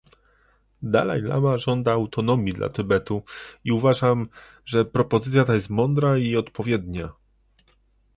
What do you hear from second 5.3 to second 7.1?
ta jest mądra i odpowiednia